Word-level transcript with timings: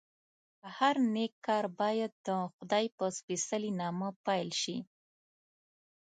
هر 0.77 0.95
نېک 1.13 1.33
کار 1.45 1.65
باید 1.79 2.11
دخدای 2.27 2.85
په 2.97 3.05
سپېڅلي 3.17 3.71
نامه 3.81 4.09
پیل 4.25 4.49
شي. 4.61 4.77